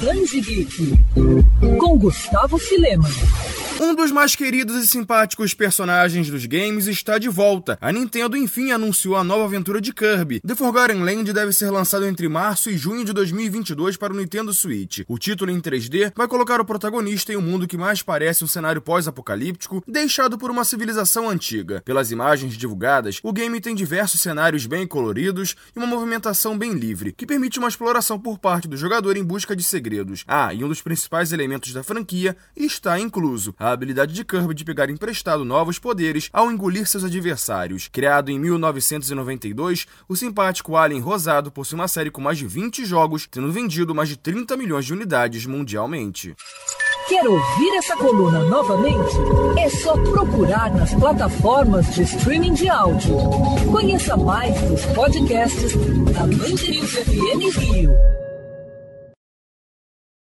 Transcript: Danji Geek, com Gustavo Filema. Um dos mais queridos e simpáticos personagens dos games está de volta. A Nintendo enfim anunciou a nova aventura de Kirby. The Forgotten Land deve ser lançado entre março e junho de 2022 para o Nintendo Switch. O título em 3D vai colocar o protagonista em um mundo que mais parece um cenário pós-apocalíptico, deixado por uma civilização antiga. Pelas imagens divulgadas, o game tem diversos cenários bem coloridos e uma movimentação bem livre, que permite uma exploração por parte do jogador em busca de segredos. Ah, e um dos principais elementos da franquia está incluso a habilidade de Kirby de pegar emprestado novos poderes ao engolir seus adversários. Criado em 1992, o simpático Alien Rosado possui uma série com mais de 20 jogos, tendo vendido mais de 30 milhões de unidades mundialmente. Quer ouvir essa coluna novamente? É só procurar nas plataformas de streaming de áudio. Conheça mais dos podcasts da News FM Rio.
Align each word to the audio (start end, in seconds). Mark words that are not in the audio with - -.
Danji 0.00 0.40
Geek, 0.40 0.94
com 1.78 1.98
Gustavo 1.98 2.56
Filema. 2.56 3.08
Um 3.82 3.94
dos 3.94 4.12
mais 4.12 4.36
queridos 4.36 4.76
e 4.76 4.86
simpáticos 4.86 5.54
personagens 5.54 6.28
dos 6.28 6.44
games 6.44 6.86
está 6.86 7.16
de 7.16 7.30
volta. 7.30 7.78
A 7.80 7.90
Nintendo 7.90 8.36
enfim 8.36 8.72
anunciou 8.72 9.16
a 9.16 9.24
nova 9.24 9.46
aventura 9.46 9.80
de 9.80 9.90
Kirby. 9.90 10.38
The 10.40 10.54
Forgotten 10.54 11.02
Land 11.02 11.32
deve 11.32 11.50
ser 11.50 11.70
lançado 11.70 12.04
entre 12.04 12.28
março 12.28 12.68
e 12.68 12.76
junho 12.76 13.06
de 13.06 13.14
2022 13.14 13.96
para 13.96 14.12
o 14.12 14.16
Nintendo 14.16 14.52
Switch. 14.52 15.00
O 15.08 15.16
título 15.16 15.50
em 15.50 15.58
3D 15.58 16.12
vai 16.14 16.28
colocar 16.28 16.60
o 16.60 16.64
protagonista 16.66 17.32
em 17.32 17.36
um 17.36 17.40
mundo 17.40 17.66
que 17.66 17.78
mais 17.78 18.02
parece 18.02 18.44
um 18.44 18.46
cenário 18.46 18.82
pós-apocalíptico, 18.82 19.82
deixado 19.88 20.36
por 20.36 20.50
uma 20.50 20.62
civilização 20.62 21.30
antiga. 21.30 21.80
Pelas 21.82 22.10
imagens 22.10 22.58
divulgadas, 22.58 23.18
o 23.22 23.32
game 23.32 23.62
tem 23.62 23.74
diversos 23.74 24.20
cenários 24.20 24.66
bem 24.66 24.86
coloridos 24.86 25.56
e 25.74 25.78
uma 25.78 25.86
movimentação 25.86 26.58
bem 26.58 26.74
livre, 26.74 27.14
que 27.14 27.24
permite 27.24 27.58
uma 27.58 27.68
exploração 27.68 28.20
por 28.20 28.38
parte 28.38 28.68
do 28.68 28.76
jogador 28.76 29.16
em 29.16 29.24
busca 29.24 29.56
de 29.56 29.64
segredos. 29.64 30.22
Ah, 30.28 30.52
e 30.52 30.62
um 30.62 30.68
dos 30.68 30.82
principais 30.82 31.32
elementos 31.32 31.72
da 31.72 31.82
franquia 31.82 32.36
está 32.54 33.00
incluso 33.00 33.54
a 33.58 33.69
habilidade 33.72 34.12
de 34.12 34.24
Kirby 34.24 34.54
de 34.54 34.64
pegar 34.64 34.90
emprestado 34.90 35.44
novos 35.44 35.78
poderes 35.78 36.28
ao 36.32 36.50
engolir 36.50 36.86
seus 36.86 37.04
adversários. 37.04 37.88
Criado 37.88 38.30
em 38.30 38.38
1992, 38.38 39.86
o 40.08 40.16
simpático 40.16 40.76
Alien 40.76 41.00
Rosado 41.00 41.50
possui 41.50 41.76
uma 41.76 41.88
série 41.88 42.10
com 42.10 42.20
mais 42.20 42.38
de 42.38 42.46
20 42.46 42.84
jogos, 42.84 43.26
tendo 43.26 43.52
vendido 43.52 43.94
mais 43.94 44.08
de 44.08 44.16
30 44.16 44.56
milhões 44.56 44.84
de 44.84 44.92
unidades 44.92 45.46
mundialmente. 45.46 46.34
Quer 47.08 47.26
ouvir 47.26 47.76
essa 47.76 47.96
coluna 47.96 48.38
novamente? 48.44 49.16
É 49.58 49.68
só 49.68 49.94
procurar 49.94 50.72
nas 50.72 50.94
plataformas 50.94 51.92
de 51.94 52.02
streaming 52.02 52.54
de 52.54 52.68
áudio. 52.68 53.16
Conheça 53.70 54.16
mais 54.16 54.54
dos 54.62 54.84
podcasts 54.86 55.72
da 56.14 56.26
News 56.26 56.92
FM 56.92 57.58
Rio. 57.58 57.92